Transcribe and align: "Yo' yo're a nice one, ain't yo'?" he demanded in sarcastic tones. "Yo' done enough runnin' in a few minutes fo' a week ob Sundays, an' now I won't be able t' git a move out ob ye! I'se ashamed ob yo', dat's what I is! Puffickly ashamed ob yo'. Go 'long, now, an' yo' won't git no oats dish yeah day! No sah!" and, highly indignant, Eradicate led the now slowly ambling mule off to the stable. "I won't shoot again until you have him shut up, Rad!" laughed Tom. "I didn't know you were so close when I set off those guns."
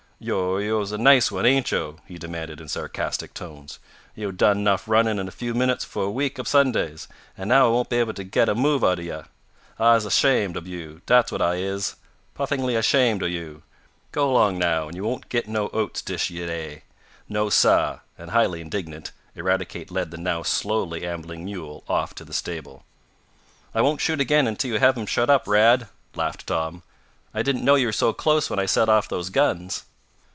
"Yo' 0.23 0.57
yo're 0.57 0.93
a 0.93 0.99
nice 0.99 1.31
one, 1.31 1.47
ain't 1.47 1.71
yo'?" 1.71 1.97
he 2.05 2.19
demanded 2.19 2.61
in 2.61 2.67
sarcastic 2.67 3.33
tones. 3.33 3.79
"Yo' 4.13 4.29
done 4.29 4.59
enough 4.59 4.87
runnin' 4.87 5.17
in 5.17 5.27
a 5.27 5.31
few 5.31 5.51
minutes 5.55 5.83
fo' 5.83 6.01
a 6.01 6.11
week 6.11 6.37
ob 6.37 6.45
Sundays, 6.47 7.07
an' 7.35 7.47
now 7.47 7.65
I 7.65 7.69
won't 7.69 7.89
be 7.89 7.95
able 7.97 8.13
t' 8.13 8.23
git 8.23 8.47
a 8.47 8.53
move 8.53 8.83
out 8.83 8.99
ob 8.99 9.03
ye! 9.03 9.19
I'se 9.79 10.05
ashamed 10.05 10.57
ob 10.57 10.67
yo', 10.67 11.01
dat's 11.07 11.31
what 11.31 11.41
I 11.41 11.55
is! 11.55 11.95
Puffickly 12.35 12.75
ashamed 12.75 13.23
ob 13.23 13.31
yo'. 13.31 13.63
Go 14.11 14.31
'long, 14.31 14.59
now, 14.59 14.87
an' 14.87 14.95
yo' 14.95 15.07
won't 15.07 15.27
git 15.27 15.47
no 15.47 15.69
oats 15.69 16.03
dish 16.03 16.29
yeah 16.29 16.45
day! 16.45 16.83
No 17.27 17.49
sah!" 17.49 18.01
and, 18.15 18.29
highly 18.29 18.61
indignant, 18.61 19.09
Eradicate 19.33 19.89
led 19.89 20.11
the 20.11 20.17
now 20.17 20.43
slowly 20.43 21.03
ambling 21.03 21.45
mule 21.45 21.83
off 21.89 22.13
to 22.13 22.23
the 22.23 22.31
stable. 22.31 22.83
"I 23.73 23.81
won't 23.81 24.01
shoot 24.01 24.21
again 24.21 24.45
until 24.45 24.69
you 24.71 24.77
have 24.77 24.95
him 24.99 25.07
shut 25.07 25.31
up, 25.31 25.47
Rad!" 25.47 25.87
laughed 26.13 26.45
Tom. 26.45 26.83
"I 27.33 27.41
didn't 27.41 27.65
know 27.65 27.73
you 27.73 27.87
were 27.87 27.91
so 27.91 28.13
close 28.13 28.51
when 28.51 28.59
I 28.59 28.67
set 28.67 28.87
off 28.87 29.09
those 29.09 29.31
guns." 29.31 29.85